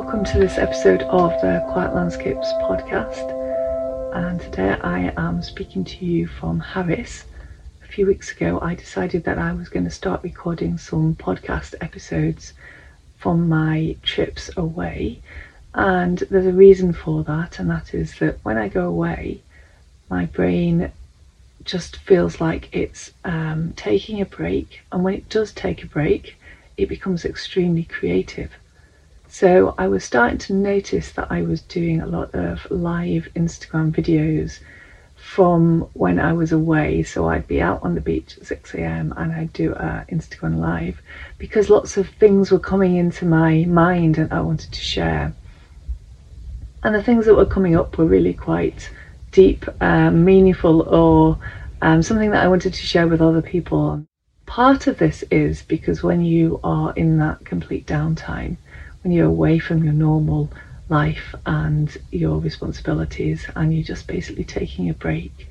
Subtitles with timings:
[0.00, 3.34] Welcome to this episode of the Quiet Landscapes podcast.
[4.14, 7.24] And today I am speaking to you from Harris.
[7.82, 11.74] A few weeks ago, I decided that I was going to start recording some podcast
[11.80, 12.52] episodes
[13.16, 15.20] from my trips away.
[15.74, 19.42] And there's a reason for that, and that is that when I go away,
[20.08, 20.92] my brain
[21.64, 24.82] just feels like it's um, taking a break.
[24.92, 26.36] And when it does take a break,
[26.76, 28.52] it becomes extremely creative.
[29.30, 33.92] So I was starting to notice that I was doing a lot of live Instagram
[33.92, 34.60] videos
[35.16, 37.02] from when I was away.
[37.02, 39.12] So I'd be out on the beach at 6 a.m.
[39.16, 41.02] and I'd do a Instagram live
[41.36, 45.34] because lots of things were coming into my mind and I wanted to share.
[46.82, 48.90] And the things that were coming up were really quite
[49.30, 51.38] deep, um, meaningful, or
[51.82, 54.06] um, something that I wanted to share with other people.
[54.46, 58.56] Part of this is because when you are in that complete downtime,
[59.02, 60.50] when you're away from your normal
[60.88, 65.48] life and your responsibilities and you're just basically taking a break,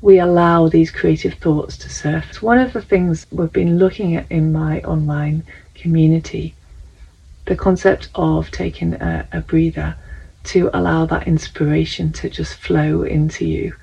[0.00, 2.42] we allow these creative thoughts to surface.
[2.42, 5.44] One of the things we've been looking at in my online
[5.74, 6.54] community,
[7.46, 9.96] the concept of taking a, a breather
[10.44, 13.74] to allow that inspiration to just flow into you.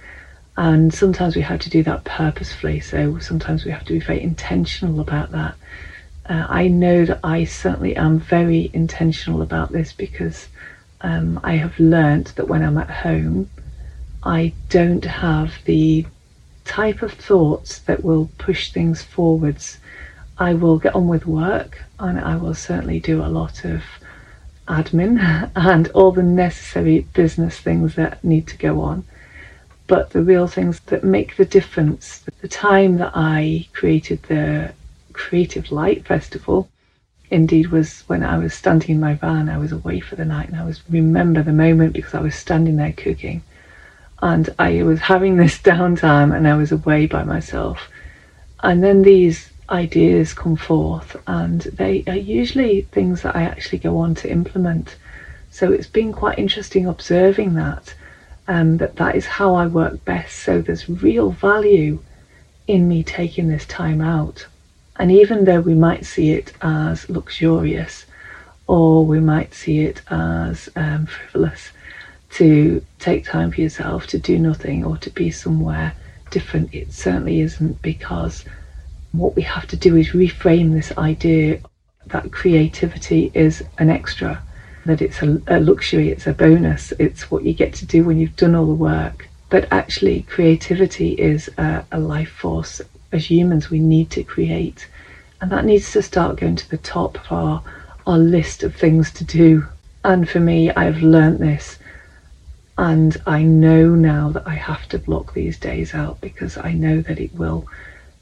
[0.56, 4.22] And sometimes we have to do that purposefully, so sometimes we have to be very
[4.22, 5.56] intentional about that
[6.26, 10.48] uh, I know that I certainly am very intentional about this because
[11.02, 13.50] um, I have learnt that when I'm at home,
[14.24, 16.06] I don't have the
[16.64, 19.80] type of thoughts that will push things forwards.
[20.38, 23.84] I will get on with work and I will certainly do a lot of
[24.68, 29.04] admin and all the necessary business things that need to go on.
[29.88, 34.74] But the real things that make the difference, the time that I created the
[35.14, 36.70] Creative Light Festival
[37.30, 39.50] indeed was when I was standing in my van.
[39.50, 42.36] I was away for the night and I was remember the moment because I was
[42.36, 43.42] standing there cooking
[44.22, 47.90] and I was having this downtime and I was away by myself.
[48.62, 53.98] And then these ideas come forth and they are usually things that I actually go
[53.98, 54.96] on to implement.
[55.50, 57.96] So it's been quite interesting observing that
[58.48, 60.38] um, that that is how I work best.
[60.40, 62.00] So there's real value
[62.68, 64.48] in me taking this time out
[64.98, 68.06] and even though we might see it as luxurious
[68.68, 71.72] or we might see it as um, frivolous,
[72.32, 75.94] to take time for yourself to do nothing or to be somewhere
[76.32, 78.44] different, it certainly isn't because
[79.12, 81.60] what we have to do is reframe this idea
[82.08, 84.42] that creativity is an extra,
[84.86, 88.18] that it's a, a luxury, it's a bonus, it's what you get to do when
[88.18, 89.28] you've done all the work.
[89.50, 92.82] But actually, creativity is a, a life force
[93.14, 94.88] as humans we need to create.
[95.40, 97.64] And that needs to start going to the top of our,
[98.08, 99.66] our list of things to do.
[100.04, 101.80] And for me, I've learnt this.
[102.78, 107.02] And I know now that I have to block these days out because I know
[107.02, 107.68] that it will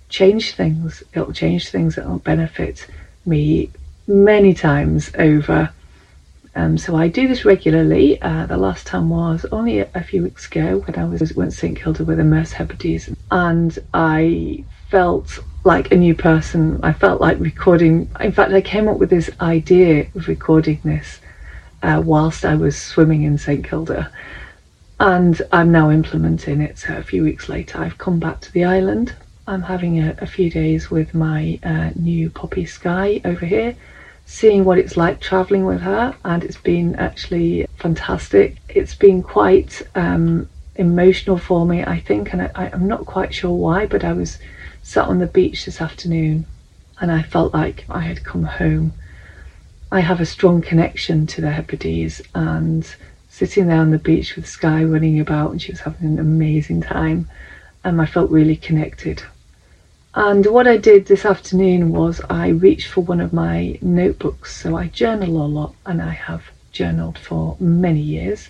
[0.10, 1.04] change things.
[1.14, 2.86] It'll change things that will benefit
[3.26, 3.70] me
[4.08, 5.72] many times over.
[6.54, 8.22] Um, so I do this regularly.
[8.22, 11.54] Uh, the last time was only a, a, few weeks ago when I was went
[11.54, 16.80] St Kilda with Immerse Hebrides, and I felt like a new person.
[16.84, 18.10] I felt like recording.
[18.20, 21.22] In fact, I came up with this idea of recording this
[21.82, 24.12] uh, whilst I was swimming in St Kilda,
[25.00, 26.78] and I'm now implementing it.
[26.78, 29.16] So a few weeks later, I've come back to the island.
[29.48, 33.76] I'm having a, a few days with my uh, new Poppy Sky over here,
[34.26, 38.58] seeing what it's like traveling with her, and it's been actually fantastic.
[38.68, 43.56] It's been quite um, emotional for me, I think, and I, I'm not quite sure
[43.56, 44.38] why, but I was
[44.84, 46.46] sat on the beach this afternoon
[47.00, 48.94] and I felt like I had come home.
[49.92, 52.86] I have a strong connection to the Hebrides and
[53.30, 56.82] sitting there on the beach with Sky running about and she was having an amazing
[56.82, 57.30] time
[57.84, 59.24] and I felt really connected.
[60.14, 64.56] And what I did this afternoon was I reached for one of my notebooks.
[64.62, 68.50] So I journal a lot and I have journaled for many years.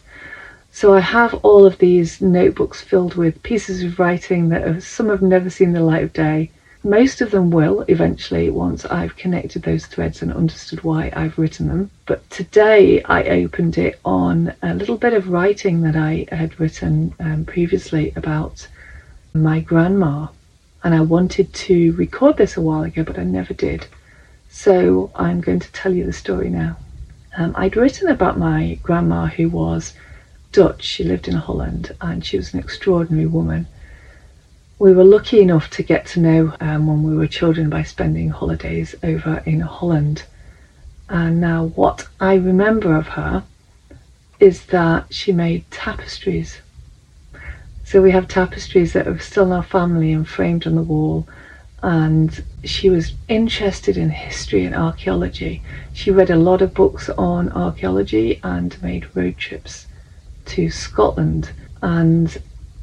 [0.73, 5.09] So I have all of these notebooks filled with pieces of writing that have, some
[5.09, 6.49] have never seen the light of day.
[6.83, 11.67] Most of them will eventually once I've connected those threads and understood why I've written
[11.67, 11.91] them.
[12.05, 17.13] But today I opened it on a little bit of writing that I had written
[17.19, 18.67] um, previously about
[19.33, 20.27] my grandma.
[20.83, 23.87] And I wanted to record this a while ago, but I never did.
[24.49, 26.77] So I'm going to tell you the story now.
[27.37, 29.93] Um, I'd written about my grandma who was
[30.51, 30.83] Dutch.
[30.83, 33.67] She lived in Holland and she was an extraordinary woman.
[34.79, 38.29] We were lucky enough to get to know um, when we were children by spending
[38.29, 40.23] holidays over in Holland.
[41.07, 43.43] And now, what I remember of her
[44.39, 46.59] is that she made tapestries.
[47.85, 51.27] So we have tapestries that are still in our family and framed on the wall.
[51.83, 55.61] And she was interested in history and archaeology.
[55.93, 59.87] She read a lot of books on archaeology and made road trips
[60.45, 61.51] to Scotland.
[61.81, 62.35] And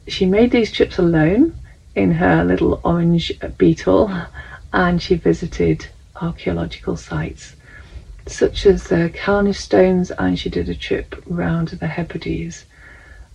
[0.07, 1.55] she made these trips alone
[1.95, 4.11] in her little orange beetle
[4.73, 5.87] and she visited
[6.21, 7.55] archaeological sites
[8.27, 12.65] such as the Callanish stones and she did a trip round the Hebrides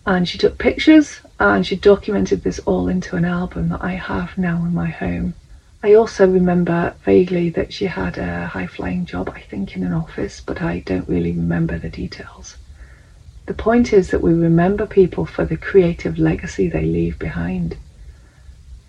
[0.06, 4.38] and she took pictures and she documented this all into an album that I have
[4.38, 5.34] now in my home.
[5.82, 9.94] I also remember vaguely that she had a high flying job, I think in an
[9.94, 12.58] office, but I don't really remember the details.
[13.46, 17.76] The point is that we remember people for the creative legacy they leave behind.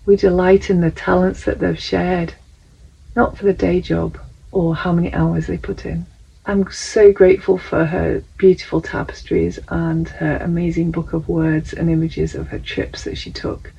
[0.05, 2.33] We delight in the talents that they've shared,
[3.15, 4.17] not for the day job
[4.51, 6.05] or how many hours they put in.
[6.45, 12.35] I'm so grateful for her beautiful tapestries and her amazing book of words and images
[12.35, 13.73] of her trips that she took.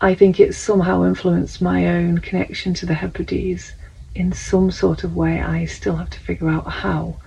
[0.00, 3.74] I think it somehow influenced my own connection to the Hebrides
[4.14, 5.40] in some sort of way.
[5.40, 7.18] I still have to figure out how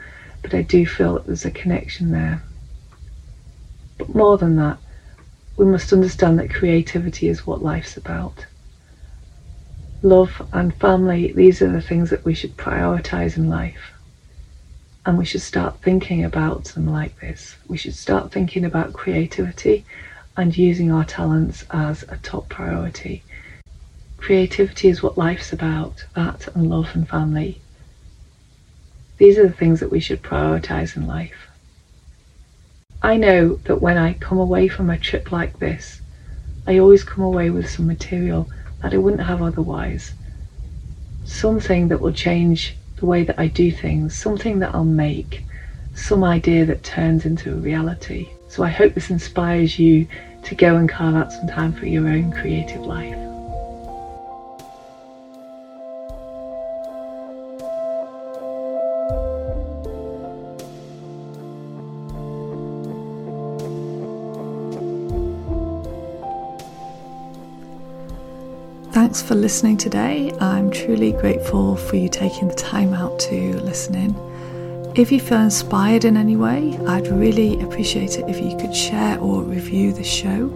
[0.46, 2.44] but I do feel that there's a connection there.
[3.98, 4.78] But more than that,
[5.58, 8.46] we must understand that creativity is what life's about.
[10.04, 13.94] Love and family, these are the things that we should prioritize in life.
[15.04, 17.56] And we should start thinking about them like this.
[17.68, 19.84] We should start thinking about creativity
[20.38, 23.24] and using our talents as a top priority.
[24.18, 27.64] Creativity is what life's about, that and love and family.
[29.18, 31.48] These are the things that we should prioritize in life.
[33.02, 36.02] I know that when I come away from a trip like this,
[36.68, 38.50] I always come away with some material
[38.82, 40.14] that I wouldn't have otherwise.
[41.24, 45.44] Something that will change the way that I do things, something that I'll make,
[45.94, 48.28] some idea that turns into a reality.
[48.50, 50.08] So I hope this inspires you
[50.44, 53.25] to go and carve out some time for your own creative life.
[69.16, 70.34] Thanks for listening today.
[70.42, 74.92] I'm truly grateful for you taking the time out to listen in.
[74.94, 79.18] If you feel inspired in any way, I'd really appreciate it if you could share
[79.20, 80.52] or review the show.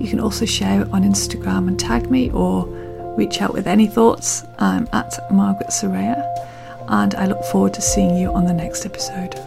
[0.00, 2.64] You can also share it on Instagram and tag me or
[3.18, 4.42] reach out with any thoughts.
[4.58, 6.24] I'm at Margaret Soraya
[6.88, 9.38] and I look forward to seeing you on the next episode.